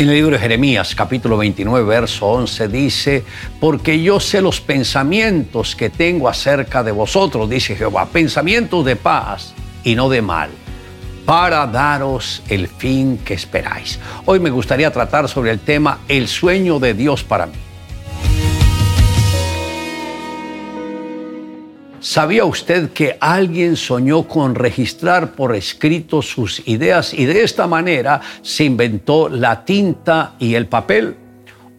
En 0.00 0.08
el 0.08 0.14
libro 0.14 0.30
de 0.30 0.38
Jeremías, 0.38 0.94
capítulo 0.94 1.36
29, 1.36 1.86
verso 1.86 2.26
11, 2.26 2.68
dice, 2.68 3.22
porque 3.60 4.02
yo 4.02 4.18
sé 4.18 4.40
los 4.40 4.58
pensamientos 4.58 5.76
que 5.76 5.90
tengo 5.90 6.26
acerca 6.26 6.82
de 6.82 6.90
vosotros, 6.90 7.50
dice 7.50 7.76
Jehová, 7.76 8.06
pensamientos 8.06 8.82
de 8.86 8.96
paz 8.96 9.52
y 9.84 9.94
no 9.94 10.08
de 10.08 10.22
mal, 10.22 10.48
para 11.26 11.66
daros 11.66 12.42
el 12.48 12.66
fin 12.68 13.18
que 13.18 13.34
esperáis. 13.34 13.98
Hoy 14.24 14.40
me 14.40 14.48
gustaría 14.48 14.90
tratar 14.90 15.28
sobre 15.28 15.50
el 15.50 15.60
tema 15.60 15.98
el 16.08 16.28
sueño 16.28 16.78
de 16.78 16.94
Dios 16.94 17.22
para 17.22 17.44
mí. 17.44 17.69
¿Sabía 22.00 22.46
usted 22.46 22.92
que 22.92 23.18
alguien 23.20 23.76
soñó 23.76 24.26
con 24.26 24.54
registrar 24.54 25.32
por 25.32 25.54
escrito 25.54 26.22
sus 26.22 26.66
ideas 26.66 27.12
y 27.12 27.26
de 27.26 27.42
esta 27.42 27.66
manera 27.66 28.22
se 28.40 28.64
inventó 28.64 29.28
la 29.28 29.66
tinta 29.66 30.34
y 30.38 30.54
el 30.54 30.66
papel? 30.66 31.14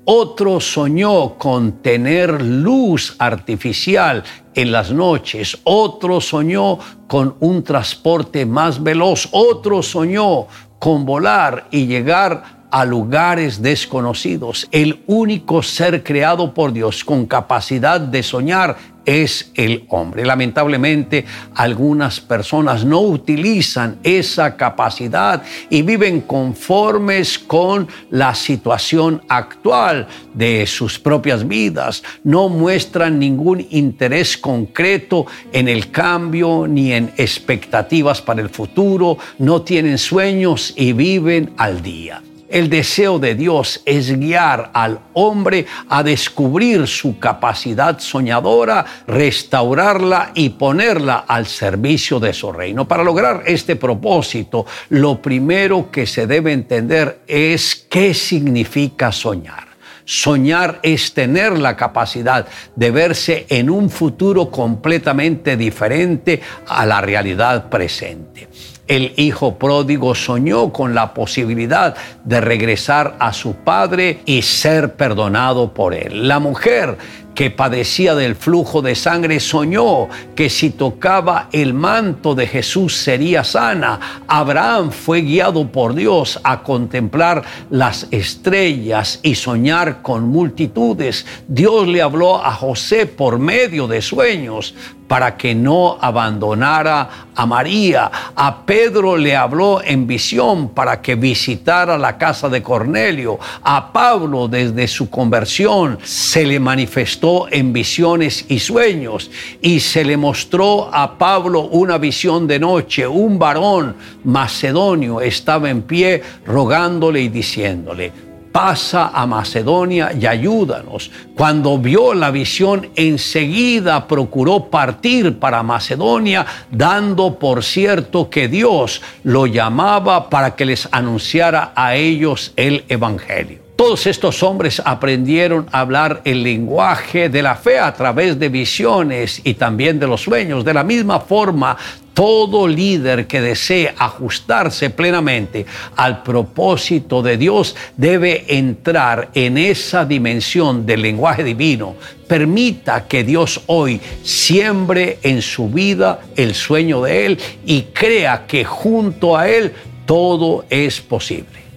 Otro 0.06 0.60
soñó 0.60 1.40
con 1.40 1.82
tener 1.82 2.40
luz 2.40 3.16
artificial 3.18 4.24
en 4.54 4.72
las 4.72 4.92
noches. 4.92 5.58
Otro 5.64 6.22
soñó 6.22 6.78
con 7.08 7.36
un 7.40 7.64
transporte 7.64 8.46
más 8.46 8.84
veloz. 8.84 9.28
Otro 9.32 9.82
soñó 9.82 10.46
con 10.78 11.04
volar 11.04 11.68
y 11.72 11.88
llegar 11.88 12.62
a 12.72 12.86
lugares 12.86 13.62
desconocidos. 13.62 14.68
El 14.72 15.04
único 15.06 15.62
ser 15.62 16.04
creado 16.04 16.54
por 16.54 16.72
Dios 16.72 17.04
con 17.04 17.26
capacidad 17.26 18.00
de 18.00 18.24
soñar 18.24 18.78
es 19.06 19.52
el 19.56 19.86
hombre. 19.90 20.26
Lamentablemente, 20.26 21.26
algunas 21.56 22.20
personas 22.20 22.86
no 22.86 23.02
utilizan 23.02 23.98
esa 24.04 24.56
capacidad 24.56 25.44
y 25.70 25.82
viven 25.82 26.22
conformes 26.22 27.40
con 27.40 27.88
la 28.10 28.36
situación 28.36 29.22
actual 29.28 30.08
de 30.34 30.66
sus 30.66 31.00
propias 31.00 31.48
vidas. 31.48 32.04
No 32.24 32.50
muestran 32.50 33.20
ningún 33.20 33.66
interés 33.70 34.38
concreto 34.38 35.26
en 35.52 35.68
el 35.68 35.92
cambio 35.92 36.68
ni 36.68 36.94
en 36.94 37.12
expectativas 37.18 38.22
para 38.22 38.42
el 38.42 38.50
futuro. 38.50 39.18
No 39.38 39.62
tienen 39.62 39.98
sueños 39.98 40.74
y 40.76 40.94
viven 40.94 41.54
al 41.58 41.82
día. 41.82 42.22
El 42.52 42.70
deseo 42.70 43.18
de 43.18 43.34
Dios 43.34 43.82
es 43.86 44.12
guiar 44.12 44.72
al 44.74 45.00
hombre 45.14 45.66
a 45.88 46.04
descubrir 46.04 46.86
su 46.86 47.18
capacidad 47.18 47.98
soñadora, 48.00 48.86
restaurarla 49.08 50.32
y 50.34 50.50
ponerla 50.50 51.24
al 51.26 51.46
servicio 51.46 52.20
de 52.20 52.34
su 52.34 52.52
reino. 52.52 52.86
Para 52.86 53.06
lograr 53.06 53.44
este 53.46 53.78
propósito, 53.78 54.66
lo 54.90 55.22
primero 55.22 55.90
que 55.90 56.06
se 56.06 56.28
debe 56.28 56.52
entender 56.52 57.22
es 57.26 57.88
qué 57.90 58.14
significa 58.14 59.14
soñar. 59.14 59.68
Soñar 60.04 60.82
es 60.84 61.14
tener 61.14 61.58
la 61.58 61.78
capacidad 61.78 62.46
de 62.76 62.92
verse 62.92 63.46
en 63.48 63.70
un 63.70 63.90
futuro 63.90 64.52
completamente 64.52 65.56
diferente 65.56 66.42
a 66.68 66.86
la 66.86 67.00
realidad 67.00 67.70
presente. 67.70 68.50
El 68.92 69.14
hijo 69.16 69.56
pródigo 69.58 70.14
soñó 70.16 70.74
con 70.74 70.94
la 70.94 71.14
posibilidad 71.14 71.96
de 72.26 72.42
regresar 72.42 73.16
a 73.20 73.32
su 73.32 73.54
padre 73.56 74.20
y 74.26 74.42
ser 74.42 74.98
perdonado 74.98 75.74
por 75.74 75.94
él. 75.94 76.28
La 76.28 76.40
mujer 76.40 76.98
que 77.34 77.50
padecía 77.50 78.16
del 78.16 78.36
flujo 78.36 78.82
de 78.82 78.96
sangre 78.96 79.40
soñó 79.40 80.10
que 80.36 80.50
si 80.50 80.72
tocaba 80.72 81.48
el 81.54 81.74
manto 81.74 82.36
de 82.36 82.48
Jesús 82.48 82.98
sería 82.98 83.46
sana. 83.46 84.24
Abraham 84.28 84.92
fue 84.92 85.22
guiado 85.22 85.72
por 85.72 85.96
Dios 85.96 86.42
a 86.44 86.62
contemplar 86.62 87.44
las 87.70 88.08
estrellas 88.12 89.22
y 89.24 89.36
soñar 89.36 90.02
con 90.02 90.28
multitudes. 90.28 91.26
Dios 91.48 91.88
le 91.88 92.02
habló 92.02 92.44
a 92.44 92.52
José 92.54 93.06
por 93.06 93.40
medio 93.40 93.88
de 93.88 94.02
sueños 94.02 94.76
para 95.12 95.36
que 95.36 95.54
no 95.54 95.98
abandonara 96.00 97.10
a 97.36 97.46
María. 97.46 98.10
A 98.34 98.66
Pedro 98.66 99.18
le 99.18 99.36
habló 99.36 99.82
en 99.84 100.08
visión 100.08 100.70
para 100.70 101.02
que 101.02 101.16
visitara 101.16 101.98
la 101.98 102.18
casa 102.18 102.48
de 102.48 102.64
Cornelio. 102.64 103.38
A 103.62 103.92
Pablo 103.92 104.48
desde 104.48 104.88
su 104.88 105.10
conversión 105.10 106.00
se 106.02 106.46
le 106.46 106.62
manifestó 106.62 107.50
en 107.52 107.74
visiones 107.74 108.46
y 108.48 108.60
sueños 108.60 109.30
y 109.62 109.82
se 109.82 110.06
le 110.06 110.16
mostró 110.16 110.90
a 110.94 111.18
Pablo 111.18 111.64
una 111.64 111.98
visión 111.98 112.48
de 112.48 112.60
noche. 112.60 113.06
Un 113.06 113.38
varón 113.38 113.98
macedonio 114.24 115.20
estaba 115.20 115.70
en 115.70 115.82
pie 115.82 116.24
rogándole 116.46 117.20
y 117.20 117.28
diciéndole, 117.28 118.31
pasa 118.52 119.12
a 119.14 119.26
Macedonia 119.26 120.12
y 120.20 120.26
ayúdanos. 120.26 121.12
Cuando 121.36 121.78
vio 121.78 122.14
la 122.14 122.32
visión, 122.32 122.90
enseguida 122.96 124.08
procuró 124.08 124.70
partir 124.70 125.40
para 125.40 125.64
Macedonia, 125.64 126.46
dando 126.70 127.40
por 127.40 127.64
cierto 127.64 128.30
que 128.30 128.48
Dios 128.48 129.02
lo 129.24 129.48
llamaba 129.48 130.30
para 130.30 130.56
que 130.56 130.66
les 130.66 130.88
anunciara 130.92 131.72
a 131.76 131.96
ellos 131.96 132.54
el 132.56 132.86
Evangelio. 132.90 133.71
Todos 133.82 134.06
estos 134.06 134.44
hombres 134.44 134.80
aprendieron 134.86 135.66
a 135.72 135.80
hablar 135.80 136.22
el 136.24 136.44
lenguaje 136.44 137.30
de 137.30 137.42
la 137.42 137.56
fe 137.56 137.80
a 137.80 137.92
través 137.92 138.38
de 138.38 138.48
visiones 138.48 139.42
y 139.44 139.56
también 139.56 140.00
de 140.00 140.06
los 140.06 140.22
sueños. 140.22 140.64
De 140.64 140.72
la 140.72 140.84
misma 140.84 141.20
forma, 141.20 141.76
todo 142.14 142.68
líder 142.68 143.26
que 143.26 143.42
desee 143.42 143.92
ajustarse 143.98 144.92
plenamente 144.92 145.66
al 145.96 146.22
propósito 146.22 147.24
de 147.24 147.38
Dios 147.38 147.76
debe 147.98 148.56
entrar 148.56 149.32
en 149.34 149.58
esa 149.58 150.06
dimensión 150.06 150.86
del 150.86 151.02
lenguaje 151.02 151.44
divino. 151.44 151.96
Permita 152.28 153.08
que 153.08 153.24
Dios 153.24 153.62
hoy 153.66 154.00
siembre 154.22 155.18
en 155.24 155.42
su 155.42 155.70
vida 155.72 156.20
el 156.36 156.54
sueño 156.54 157.02
de 157.02 157.26
Él 157.26 157.40
y 157.66 157.82
crea 157.82 158.46
que 158.46 158.64
junto 158.64 159.36
a 159.36 159.50
Él 159.50 159.74
todo 160.06 160.66
es 160.70 161.02
posible. 161.02 161.71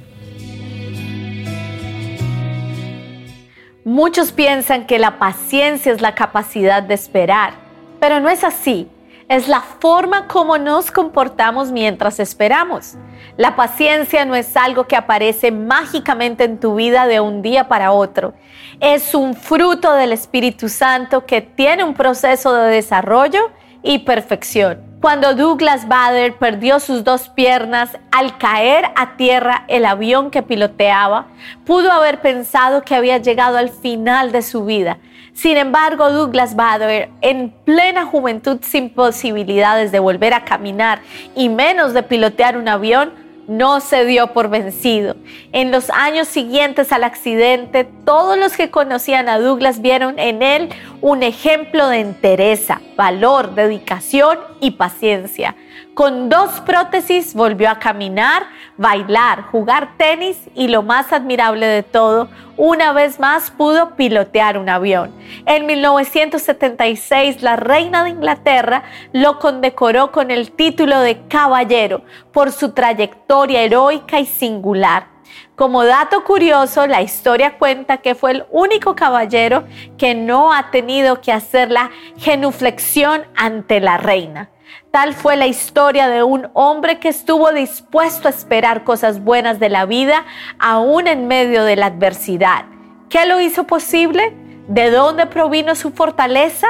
Muchos 3.94 4.32
piensan 4.32 4.88
que 4.88 4.98
la 4.98 5.20
paciencia 5.20 5.92
es 5.92 6.00
la 6.00 6.16
capacidad 6.16 6.82
de 6.82 6.94
esperar, 6.94 7.52
pero 8.00 8.18
no 8.18 8.28
es 8.28 8.42
así. 8.42 8.88
Es 9.28 9.46
la 9.46 9.60
forma 9.60 10.26
como 10.26 10.58
nos 10.58 10.90
comportamos 10.90 11.70
mientras 11.70 12.18
esperamos. 12.18 12.96
La 13.36 13.54
paciencia 13.54 14.24
no 14.24 14.34
es 14.34 14.56
algo 14.56 14.88
que 14.88 14.96
aparece 14.96 15.52
mágicamente 15.52 16.42
en 16.42 16.58
tu 16.58 16.74
vida 16.74 17.06
de 17.06 17.20
un 17.20 17.40
día 17.40 17.68
para 17.68 17.92
otro. 17.92 18.34
Es 18.80 19.14
un 19.14 19.36
fruto 19.36 19.92
del 19.92 20.10
Espíritu 20.10 20.68
Santo 20.68 21.24
que 21.24 21.40
tiene 21.40 21.84
un 21.84 21.94
proceso 21.94 22.52
de 22.52 22.72
desarrollo 22.72 23.52
y 23.84 24.00
perfección. 24.00 24.80
Cuando 25.00 25.34
Douglas 25.34 25.86
Bader 25.86 26.32
perdió 26.36 26.80
sus 26.80 27.04
dos 27.04 27.28
piernas 27.28 27.98
al 28.10 28.38
caer 28.38 28.86
a 28.96 29.18
tierra 29.18 29.64
el 29.68 29.84
avión 29.84 30.30
que 30.30 30.42
piloteaba, 30.42 31.26
pudo 31.66 31.92
haber 31.92 32.22
pensado 32.22 32.82
que 32.82 32.94
había 32.94 33.18
llegado 33.18 33.58
al 33.58 33.68
final 33.68 34.32
de 34.32 34.40
su 34.40 34.64
vida. 34.64 34.96
Sin 35.34 35.58
embargo, 35.58 36.10
Douglas 36.10 36.56
Bader, 36.56 37.10
en 37.20 37.50
plena 37.50 38.06
juventud 38.06 38.60
sin 38.62 38.88
posibilidades 38.88 39.92
de 39.92 39.98
volver 39.98 40.32
a 40.32 40.44
caminar 40.44 41.00
y 41.36 41.50
menos 41.50 41.92
de 41.92 42.02
pilotear 42.02 42.56
un 42.56 42.68
avión, 42.68 43.12
no 43.46 43.80
se 43.80 44.04
dio 44.04 44.28
por 44.28 44.48
vencido. 44.48 45.16
En 45.52 45.70
los 45.70 45.90
años 45.90 46.28
siguientes 46.28 46.92
al 46.92 47.04
accidente, 47.04 47.84
todos 48.04 48.38
los 48.38 48.56
que 48.56 48.70
conocían 48.70 49.28
a 49.28 49.38
Douglas 49.38 49.80
vieron 49.82 50.18
en 50.18 50.42
él 50.42 50.70
un 51.04 51.22
ejemplo 51.22 51.88
de 51.88 52.00
entereza, 52.00 52.80
valor, 52.96 53.54
dedicación 53.54 54.38
y 54.60 54.70
paciencia. 54.70 55.54
Con 55.92 56.30
dos 56.30 56.62
prótesis 56.62 57.34
volvió 57.34 57.68
a 57.68 57.78
caminar, 57.78 58.44
bailar, 58.78 59.42
jugar 59.42 59.98
tenis 59.98 60.38
y 60.54 60.68
lo 60.68 60.82
más 60.82 61.12
admirable 61.12 61.66
de 61.66 61.82
todo, 61.82 62.30
una 62.56 62.94
vez 62.94 63.20
más 63.20 63.50
pudo 63.50 63.96
pilotear 63.96 64.56
un 64.56 64.70
avión. 64.70 65.12
En 65.44 65.66
1976 65.66 67.42
la 67.42 67.56
reina 67.56 68.02
de 68.02 68.08
Inglaterra 68.08 68.84
lo 69.12 69.38
condecoró 69.40 70.10
con 70.10 70.30
el 70.30 70.52
título 70.52 71.00
de 71.00 71.20
caballero 71.28 72.00
por 72.32 72.50
su 72.50 72.72
trayectoria 72.72 73.60
heroica 73.60 74.20
y 74.20 74.24
singular. 74.24 75.13
Como 75.56 75.84
dato 75.84 76.24
curioso, 76.24 76.86
la 76.86 77.02
historia 77.02 77.58
cuenta 77.58 77.98
que 77.98 78.14
fue 78.14 78.32
el 78.32 78.44
único 78.50 78.94
caballero 78.96 79.64
que 79.98 80.14
no 80.14 80.52
ha 80.52 80.70
tenido 80.70 81.20
que 81.20 81.32
hacer 81.32 81.70
la 81.70 81.90
genuflexión 82.16 83.22
ante 83.36 83.80
la 83.80 83.98
reina. 83.98 84.50
Tal 84.90 85.12
fue 85.12 85.36
la 85.36 85.46
historia 85.46 86.08
de 86.08 86.22
un 86.22 86.48
hombre 86.54 86.98
que 86.98 87.08
estuvo 87.08 87.52
dispuesto 87.52 88.28
a 88.28 88.30
esperar 88.30 88.84
cosas 88.84 89.22
buenas 89.22 89.58
de 89.58 89.68
la 89.68 89.86
vida 89.86 90.24
aún 90.58 91.08
en 91.08 91.26
medio 91.26 91.64
de 91.64 91.76
la 91.76 91.86
adversidad. 91.86 92.66
¿Qué 93.08 93.26
lo 93.26 93.40
hizo 93.40 93.64
posible? 93.64 94.32
¿De 94.68 94.90
dónde 94.90 95.26
provino 95.26 95.74
su 95.74 95.90
fortaleza? 95.90 96.66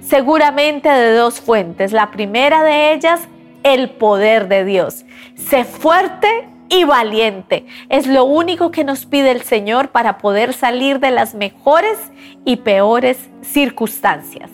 Seguramente 0.00 0.88
de 0.88 1.14
dos 1.14 1.40
fuentes. 1.40 1.92
La 1.92 2.10
primera 2.10 2.62
de 2.62 2.92
ellas, 2.92 3.22
el 3.64 3.90
poder 3.90 4.48
de 4.48 4.64
Dios. 4.64 5.04
Sé 5.36 5.64
fuerte 5.64 6.48
y 6.68 6.84
valiente. 6.84 7.66
Es 7.88 8.06
lo 8.06 8.24
único 8.24 8.70
que 8.70 8.84
nos 8.84 9.06
pide 9.06 9.30
el 9.30 9.42
Señor 9.42 9.90
para 9.90 10.18
poder 10.18 10.52
salir 10.52 11.00
de 11.00 11.10
las 11.10 11.34
mejores 11.34 11.98
y 12.44 12.56
peores 12.56 13.30
circunstancias. 13.42 14.50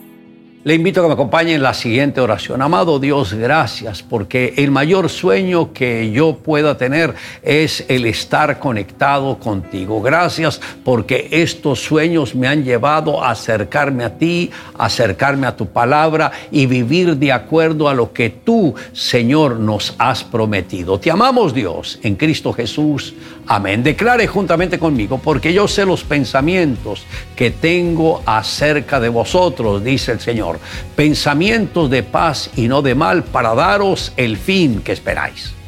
Le 0.62 0.74
invito 0.74 1.00
a 1.00 1.04
que 1.04 1.08
me 1.08 1.14
acompañe 1.14 1.54
en 1.54 1.62
la 1.62 1.72
siguiente 1.72 2.20
oración. 2.20 2.60
Amado 2.60 2.98
Dios, 2.98 3.32
gracias 3.32 4.02
porque 4.02 4.52
el 4.58 4.70
mayor 4.70 5.08
sueño 5.08 5.72
que 5.72 6.12
yo 6.12 6.36
pueda 6.36 6.76
tener 6.76 7.14
es 7.42 7.86
el 7.88 8.04
estar 8.04 8.58
conectado 8.58 9.38
contigo. 9.38 10.02
Gracias 10.02 10.60
porque 10.84 11.28
estos 11.30 11.80
sueños 11.80 12.34
me 12.34 12.46
han 12.46 12.62
llevado 12.62 13.24
a 13.24 13.30
acercarme 13.30 14.04
a 14.04 14.18
ti, 14.18 14.50
acercarme 14.76 15.46
a 15.46 15.56
tu 15.56 15.64
palabra 15.64 16.30
y 16.50 16.66
vivir 16.66 17.16
de 17.16 17.32
acuerdo 17.32 17.88
a 17.88 17.94
lo 17.94 18.12
que 18.12 18.28
tú, 18.28 18.74
Señor, 18.92 19.58
nos 19.58 19.94
has 19.96 20.22
prometido. 20.24 21.00
Te 21.00 21.10
amamos 21.10 21.54
Dios 21.54 21.98
en 22.02 22.16
Cristo 22.16 22.52
Jesús. 22.52 23.14
Amén. 23.52 23.82
Declare 23.82 24.28
juntamente 24.28 24.78
conmigo 24.78 25.18
porque 25.18 25.52
yo 25.52 25.66
sé 25.66 25.84
los 25.84 26.04
pensamientos 26.04 27.04
que 27.34 27.50
tengo 27.50 28.22
acerca 28.24 29.00
de 29.00 29.08
vosotros, 29.08 29.82
dice 29.82 30.12
el 30.12 30.20
Señor 30.20 30.60
pensamientos 30.94 31.90
de 31.90 32.04
paz 32.04 32.48
y 32.54 32.68
no 32.68 32.80
de 32.80 32.94
mal 32.94 33.24
para 33.24 33.56
daros 33.56 34.12
el 34.16 34.36
fin 34.36 34.82
que 34.82 34.92
esperáis. 34.92 35.59